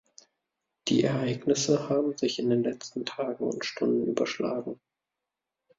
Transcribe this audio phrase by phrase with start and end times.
[0.87, 4.79] Die Ereignisse haben sich in den letzten Tagen und Stunden überschlagen.